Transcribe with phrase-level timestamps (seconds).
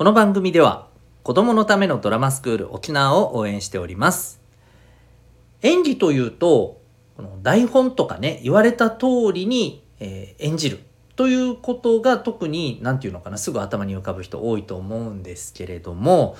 [0.00, 0.88] この番組では
[1.22, 4.40] 子供のためのドラマスクール沖縄を応援しております
[5.60, 6.80] 演技というと
[7.18, 10.80] この台本とかね言われた通りに、えー演じる
[11.16, 16.34] ということが特に何て言うのかなすぐ頭に浮かぶ人多いと思うんですけれども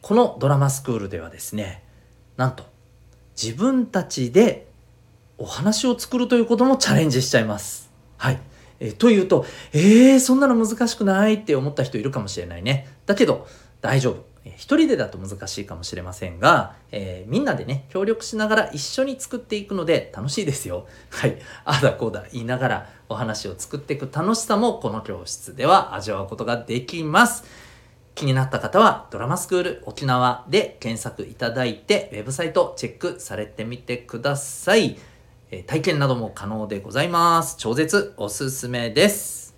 [0.00, 1.84] このドラマスクールではですね
[2.38, 2.64] なんと
[3.38, 4.68] 自分たちで
[5.36, 7.92] お話を作るということもチャレンジしちゃいます。
[8.16, 8.40] はい。
[8.80, 12.88] えというと、えー、そんなの難しくないって思った人いるかもしれないね。
[13.06, 13.46] だけど、
[13.80, 14.36] 大丈夫。
[14.54, 20.86] 一人でだと難しいかもしれませんが、えーみんなでね、協力しながら一緒に作っていくので楽しいですよ。
[21.10, 21.36] はい。
[21.64, 27.44] ああだこうだ言いながらお話を作っていく楽しさもこの教室では味わうことができます。
[28.14, 34.96] 気になった方はドラマスクール沖縄で検索いただいてウェブサイトチェックされてみてください。
[35.50, 37.56] え体験なども可能でございます。
[37.56, 39.54] 超絶おすすめです。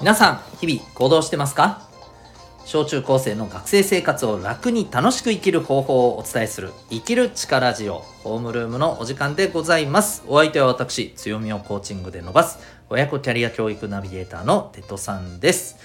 [0.00, 1.87] 皆さん、日々行動してますか？
[2.68, 10.22] 小中高生の学生生活を楽に楽しく生きる方法をお伝えする生きる力ジオホームルームのお時間でございます。
[10.28, 12.58] お相手は私強みをコーチングで伸ばす
[12.90, 15.78] 親子キャリア教育ナビゲーターのテトさんです。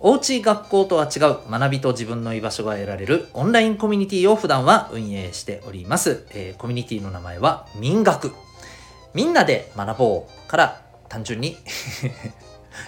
[0.00, 8.32] おうち学校とは違う学びと自分の居場所が得られるオンラインコミュニティを普段は運営しております、えーコミュニティの名前は民学。
[9.12, 10.80] みんなで学ぼうから
[11.10, 11.58] 単純に。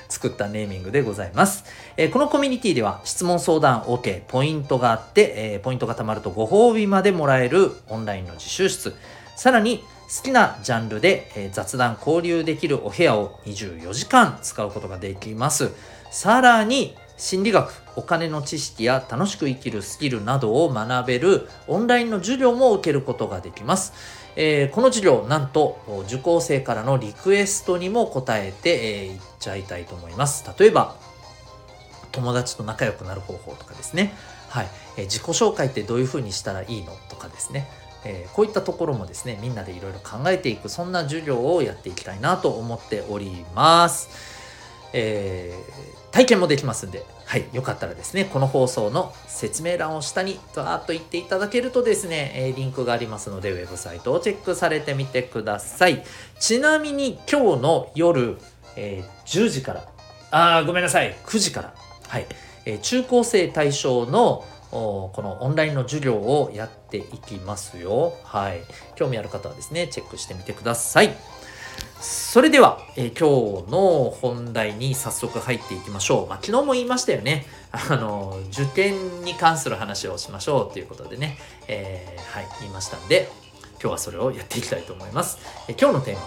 [0.09, 1.65] 作ったネーミングでございます。
[1.97, 8.95] えーこのコミュニティでは質問相談 OK、ポイントがあって、えーポイントが貯まるとご褒美までもらえるオンラインの自習室、
[9.37, 9.85] さらに
[10.17, 15.73] 好きなジャンルで、えー雑談交流できるお部屋を24時間使うことができます。
[16.11, 23.95] さらに心理学、お金の知識や楽しく生きるスキルなどを学べるオンラインの授業も受けることができます。
[24.37, 30.45] えーこの授業なんと受講生からのリクエストにも答えて、えーいっちゃいたいと思います。
[30.59, 30.97] 例えば
[32.13, 34.13] 友達と仲良くなる方法とかですね。
[34.49, 37.69] はい、えー自己紹介ってどういうふうにしたらいいのとかですね。
[38.05, 44.09] えこういったところもですねみんなでいろいろ考えていくそんな授業をやっていきたいなと思っております、
[44.93, 56.03] えー体験もできますんで、はい、よかったらですね、この放送の説明欄を下にガーッと言っていただけるとですね、えリンクがありますので、ウェブサイトをチェックされてみてください。
[56.39, 58.39] ちなみに今日の夜、
[58.77, 59.89] えー10時から、
[60.31, 61.75] あーごめんなさい、9時から、
[62.09, 62.27] はい、
[62.65, 68.15] えー中高生対象のこのオンラインの授業をやっていきますよ。
[68.25, 68.61] はい。
[68.95, 71.15] 興味ある方はですね、チェックしてみてください。
[72.01, 73.29] それでは、え今
[73.65, 76.27] 日の本題に早速入っていきましょう。
[76.29, 77.47] まあ、昨日も言いましたよね。
[77.73, 83.31] あの、受験に関する話をしましょうということでね、えーはい、言いましたんで、
[83.81, 85.39] 今日はそれをやっていきたいと思います。
[85.69, 86.21] え今日のテーマ、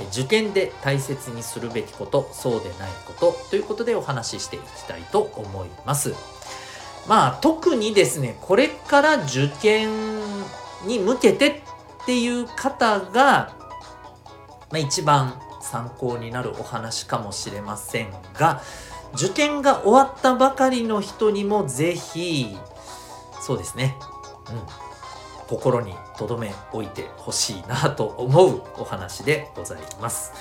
[0.00, 6.14] え受験で大切にするべきこと、そうでないことということでお話ししていきたいと思います。
[7.06, 9.90] まあ、特にですね、これから受験
[10.86, 11.62] に向けて
[12.02, 13.53] っていう方が、
[14.74, 18.60] まあ、一番参考になるお話かもしれませんが
[19.14, 22.56] 受験が終わったばかりの人にもぜひ
[23.40, 23.96] そうですね、
[24.50, 30.32] うん、心に留め置いてほしいなと思うお話でございます。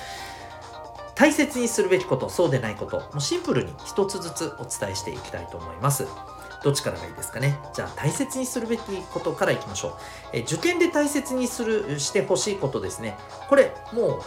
[1.14, 6.08] 大切にするべきことそうでないこともシンプルに一つずつお伝えしていきたいと思います。
[6.63, 7.59] どっちからがいいですかね？
[7.74, 8.81] じゃあ大切にするべき
[9.12, 9.94] ことからいきましょう。
[10.31, 13.18] え受験で大切にするしてほしいことですね。
[13.50, 14.22] これも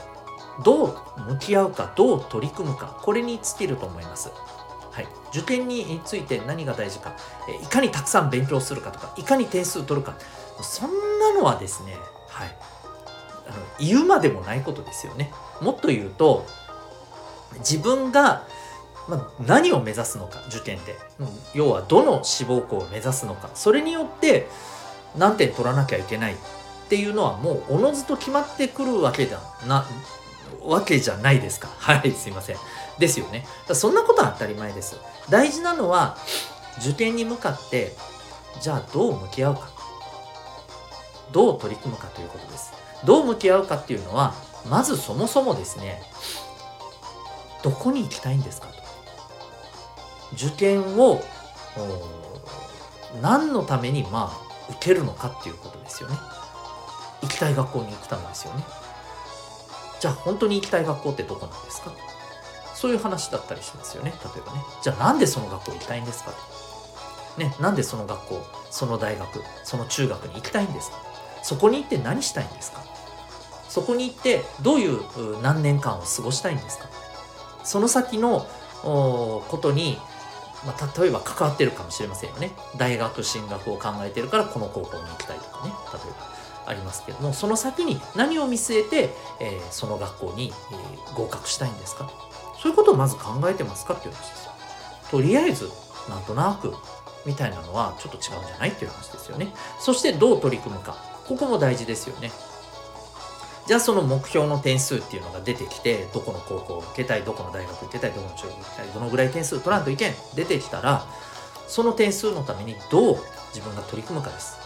[0.60, 0.96] うどう
[1.32, 4.30] 向き合うかどう取り組むかこれに尽きると思います。
[4.92, 7.16] はい、受験について何が大事か
[7.48, 10.14] えいかにたくさん勉強するかとかいかに点数取るか。
[10.62, 11.96] そんなのはですね、
[12.28, 12.56] はい、
[13.46, 15.32] あの言うまでもないことですよね。
[15.60, 16.46] もっと言うと
[17.58, 18.46] 自分が
[19.08, 21.28] まあ、何を目指すのか受験で、うん。
[21.54, 23.50] 要はどの志望校を目指すのか。
[23.54, 24.48] それによって
[25.16, 26.36] 何点取らなきゃいけないっ
[26.88, 29.86] ていうのはもうおのずと決まってくるわけだな
[30.62, 31.68] わけじゃないですか。
[31.78, 32.56] はいすいません。
[32.98, 33.46] ですよね。
[33.72, 34.96] そんなことは当たり前です
[35.28, 36.16] 大事なのは
[36.80, 37.96] 受験に向かって
[38.60, 39.68] じゃあどう向き合うか。
[41.32, 42.72] どう取り組むかということです。
[43.04, 44.34] どう向き合うかっていうのは
[44.68, 46.02] まずそもそもですね
[47.62, 48.85] どこに行きたいんですかと。
[50.34, 51.22] 受験を
[53.22, 56.16] 何のためにまあ受けるのかっていうことですよね。
[57.22, 58.64] 行きたい学校に行くためですよね。
[60.00, 61.92] じゃあ本当に行きたい学校ってどこなんですか？
[62.74, 64.12] そういう話だったりしますよね。
[64.22, 64.60] 例えばね。
[64.82, 66.32] じゃあなんでその学校行きたいんですか
[67.38, 70.98] ねなんでその学校その大学その中学に行きたいんですか？
[71.42, 72.84] そこに行って何したいんですか？
[73.68, 76.88] そこに行ってどういう何年間を過ごしたいんですか？
[77.64, 78.46] その先の
[78.82, 79.98] ことに、
[80.66, 82.50] まあ、例えば関わってるかもしれませんよね。
[82.76, 85.72] 大学進学を考えてるからこの高校に行きたいとかね。
[85.92, 87.20] 例えばありますけど。
[87.20, 89.10] もその先に何を見据えて、
[89.40, 92.10] えー、その学校に、えー、合格したいんですか？
[92.60, 94.52] そういうことをまず考えてますかっていう話ですよ。
[95.12, 95.70] とりあえず
[96.08, 96.74] なんとなく
[97.24, 98.70] みたいなのはちょっと違うんじゃない？
[98.70, 99.54] っていう話ですよね。
[99.78, 100.96] そしてどう取り組むか。
[101.28, 102.32] ここも大事ですよね。
[103.66, 111.04] じゃあその目標の点数っていうのが出てきてどこの高校受けたいどこの大学行けたいどこの中学行けたいどのぐらい点数取らんといけん出てきたら
[111.66, 113.16] その点数のためにどう
[113.52, 114.56] 自分が取り組むかです。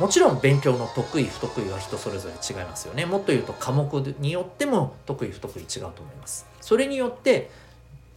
[0.00, 3.04] もちろん勉強の得意不得意は人それぞれ違いますよね。
[3.04, 6.46] もっと言うと科目によっても得意不得意違うと思います。
[6.62, 7.50] それによって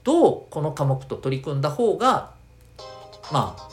[0.06, 2.32] どうこの科目と取り組んだ方が
[3.32, 3.70] まあ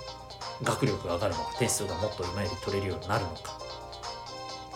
[0.65, 3.70] 学力が上がるのか点数がもっと今より取れるようになるのか。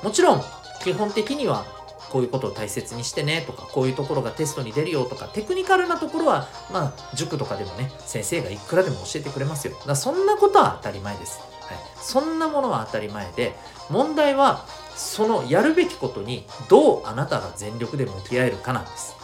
[0.03, 0.43] もちろん
[0.83, 1.65] 基本的には
[2.11, 9.77] こういうことを大切にしてねとかこういうところがテストに出るよとかテクニカルなところはまあ塾とかでもね先生がいくらでも教えてくれますよ。
[9.87, 11.41] だそんなことは当たり前です。
[11.41, 13.57] はい、そんなものは当たり前で
[13.89, 19.17] 問題はそのやるべきことにどうあなたが全力で向き合えるかなんです。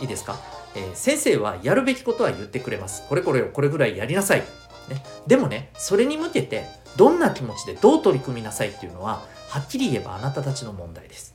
[0.00, 0.36] いいですか、
[0.74, 3.08] えー、先生はやるべきことは言ってくれます。
[3.08, 4.42] これこれをこれぐらいやりなさい、
[4.88, 11.34] ね、でもねそれに向けてどんな気持ちでどう取り組みなさいっていうのははっきり言えばあなたたちの問題です、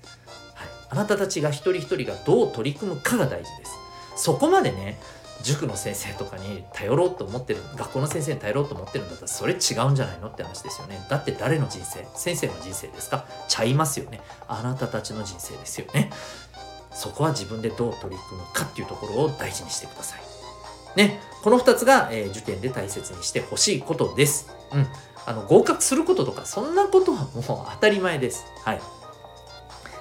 [0.54, 3.72] はい、あなたたちが一人一人がどう取り組むかが大事です。
[4.16, 5.00] そこまでね
[5.44, 11.00] 塾の先生とかに頼ろうと思ってる学校の先生に頼ろうと思ってるんだったらそれ違うんじゃないのって話ですよね。
[11.10, 13.26] だって誰の人生先生の人生ですか？
[13.48, 14.20] ちゃいますよね。
[14.48, 16.10] あなたたちの人生ですよね。
[16.92, 20.20] そこは自分でどう取り組むかっていうところを大事にしてください。
[20.98, 24.50] ねこの2つが、えー、受験で大切にしてほしいことです。
[24.74, 24.88] うん。
[25.26, 28.46] あの合格することとかそんなことはもう当たり前です。
[28.66, 28.82] はい。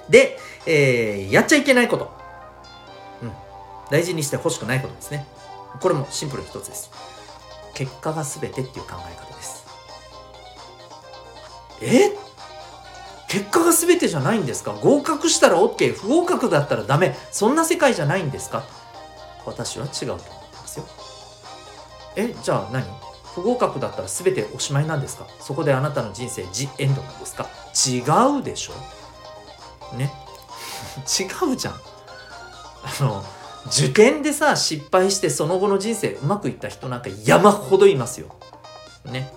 [0.09, 2.11] で、えー、やっちゃいけないこと。
[3.21, 3.31] うん。
[3.91, 5.25] 大事にしてほしくないことですね。
[5.79, 6.91] これもシンプル一つです。
[7.73, 9.65] 結果が全てっていう考え方です。
[11.81, 12.17] え？
[13.29, 14.71] 結果が全てじゃないんですか？
[14.73, 17.15] 合格したら OK 不合格だったらダメ。
[17.31, 18.63] そんな世界じゃないんですか？
[19.45, 20.36] 私は違うと。
[22.17, 22.83] えじゃあ何？
[23.35, 25.27] 不合格だったら全ておしまいなんですか？
[25.39, 27.47] そこであなたの人生ジエンドなんですか？
[27.87, 28.01] 違
[28.39, 29.95] うでしょ？
[29.95, 30.11] ね？
[31.07, 33.23] 違うじゃんあの
[33.67, 38.35] 受験でさ失敗してその後の人生うまくいった人なんか山ほどいますよ。
[39.05, 39.31] ね？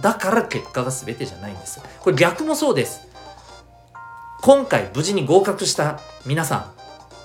[0.00, 1.80] だから結果が全てじゃないんです。
[2.00, 3.00] これ逆もそうです。
[4.42, 6.72] 今回無事に合格した皆さん、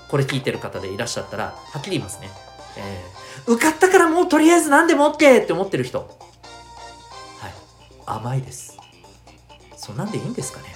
[0.08, 2.30] これ聞いてる方でいらっしゃったら、はっきり言いますね。
[2.76, 5.98] えー、受かったからもうとりあえず何でも OK って思ってる人。
[6.00, 6.08] はい。
[8.06, 8.78] 甘いです。
[9.76, 10.74] そんなんでいいんですかね。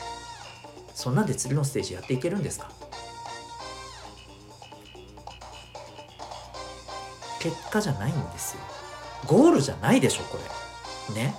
[0.94, 2.70] そんなんで次のステージやっていけるんですか。
[7.38, 8.61] 結果じゃないんですよ。
[9.26, 10.38] ゴールじゃないでしょこ
[11.14, 11.14] れ。
[11.14, 11.35] ね。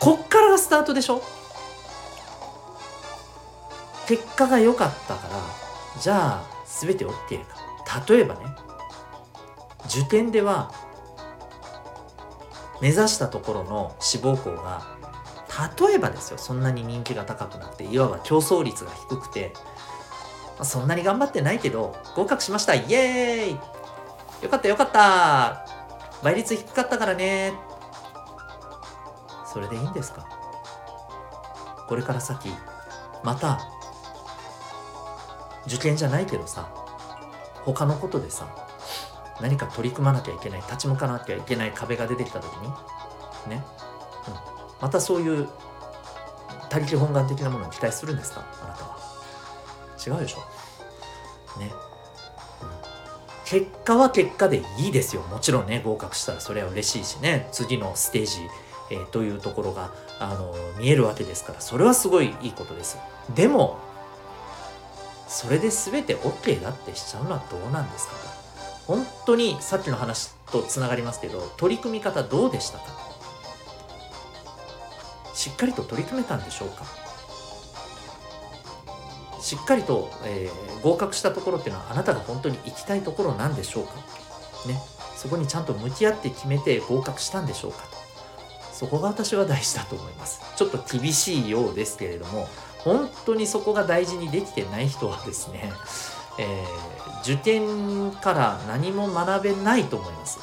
[0.00, 1.22] こっからがスタートでしょ。
[4.06, 6.42] 結果が良かったからじゃあ
[6.80, 7.56] 全て OK か。
[8.08, 8.40] 例えばね。
[9.86, 10.72] 受験では
[12.80, 14.86] 目指したところの志望校が
[15.80, 19.52] 例えばですよそんなに人気が高くなくていわば競争率が低くて
[20.62, 24.44] そんなに頑張ってないけど合格しましたイエーイ!
[24.44, 25.66] よかったよかった!
[26.22, 27.52] 倍率低かったからね!
[29.52, 30.28] それでいいんですか?
[31.88, 32.50] これから先
[33.24, 33.58] また
[35.66, 36.68] 受験じゃないけどさ
[37.64, 38.46] 他のことでさ
[39.40, 42.68] 何か取り組まなきゃいけない立ち向かなきゃいけない壁が出てきた時に
[43.48, 43.62] ね、
[44.26, 44.34] うん、
[44.80, 45.48] またそういう
[46.68, 48.44] 他力本願的なものを期待するんですか？
[48.62, 48.98] あなたは。
[50.06, 51.58] 違うでしょ？
[51.58, 51.72] ね。
[52.62, 52.68] うん。
[53.46, 55.22] 結果は結果でいいですよ。
[55.22, 58.40] もちろんね、合格したらそれは嬉しいしね、次のステージ、
[58.90, 62.98] えー、というところが、あの見えるわけですから、それはすごいいいことです。
[63.34, 63.78] でも、
[65.26, 68.20] それで全て OK だってしちゃうのはどうなんですかと。
[68.88, 72.84] 本当にさっきの話とつながりますけど、取り組み方どうでしたか？
[75.34, 76.86] しっかりと取り組めたんでしょうか？
[79.40, 83.92] しっかりと、えー、合格したところっていうのはあなたが本当に行きたいところなんでしょうか？
[84.66, 84.80] ね。
[85.16, 87.82] そこにちゃんと向き合って決めて合格したんでしょうか？
[87.82, 87.98] と
[88.74, 90.40] そこが私は大事だと思います。
[90.56, 95.70] ちょっと厳しいようですけれども本当にそこが大事にできてない人はですね
[96.38, 100.38] えー、受験から何も学べないと思います。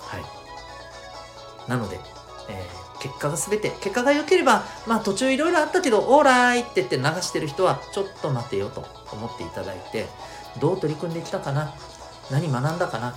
[0.00, 1.70] はい。
[1.70, 2.00] なので、
[2.48, 10.06] えー、結果が全て、結果が良ければ、まあ途中いろいろあったけど、オーライって言って流してる人は、ちょっと待てよと思っていただいて、
[10.58, 11.74] どう取り組んできたかな
[12.30, 13.14] 何学んだかな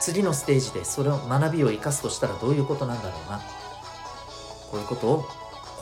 [0.00, 3.38] 次のステージでそれを学びを生かすとしたらどういうことなんだろうな
[4.70, 5.24] こういうことを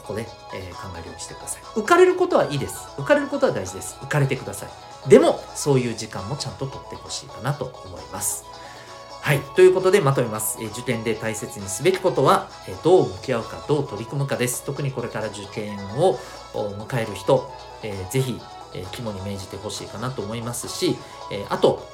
[0.08, 8.44] ここで、えー、考えるようにしてください浮かれることはいいです浮かれることは大事です浮かれてくださいでもそういう時間もちゃんと取ってほしいかなと思います
[9.20, 9.40] はい。
[9.56, 10.56] ということでまとめます。
[10.58, 14.64] えー、受験で大切にすべきことは、えー、どう向き合うか、どう取り組むかです。
[14.64, 16.18] 特にこれから受験を
[16.54, 18.40] 迎える人、えー、ぜひ、
[18.72, 20.96] えー、肝に銘じてほしいかなと思いますし、
[21.30, 21.86] えー、あと、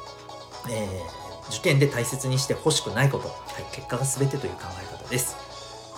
[0.71, 5.44] えー、受験で大切にしてほしくないこと、はい、結果が全てという考え方です。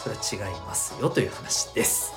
[0.06, 2.12] それは違いますよという話です。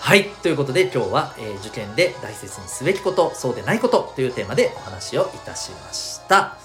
[0.00, 0.24] はい。
[0.42, 6.58] ということで今日は、えー、受験で大切にすべきこと、そうでないことというテーマでお話をいたしました。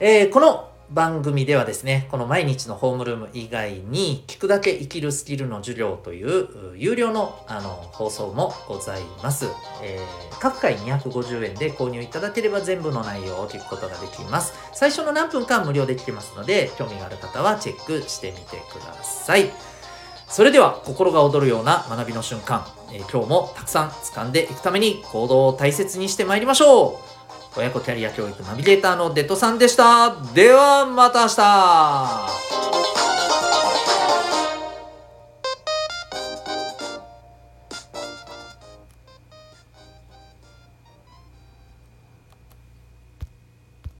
[0.00, 9.46] えー、この番組ではですね、この毎日のホームルーム以外に、聞くだけ生きるスキルの授業という有料のあの放送もございます、
[9.82, 14.54] えー、各回250円で購入いただければ全部の内容を聞くことができます。
[14.72, 19.50] 最初の何分間無料で聞けますので、興味がある方はチェックしてみてください。
[20.28, 27.23] それでは、心が躍るような学びの瞬間、えー、今日もたくさん掴んでいくために行動を大切にしてまいりましょう
[27.56, 30.16] 親子キャリア教育ナビゲーターのデトさんでした。
[30.34, 32.93] ではまた明日